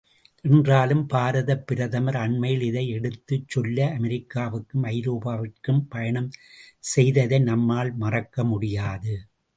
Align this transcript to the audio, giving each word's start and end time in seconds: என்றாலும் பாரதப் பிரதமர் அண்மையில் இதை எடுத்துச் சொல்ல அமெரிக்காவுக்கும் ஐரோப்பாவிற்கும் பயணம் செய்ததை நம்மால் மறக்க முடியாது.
என்றாலும் 0.45 1.03
பாரதப் 1.07 1.65
பிரதமர் 1.67 2.17
அண்மையில் 2.17 2.61
இதை 2.61 2.87
எடுத்துச் 2.89 3.47
சொல்ல 3.47 3.85
அமெரிக்காவுக்கும் 3.97 4.87
ஐரோப்பாவிற்கும் 4.91 5.81
பயணம் 5.89 6.29
செய்ததை 6.87 7.39
நம்மால் 7.43 7.93
மறக்க 7.95 8.43
முடியாது. 8.43 9.15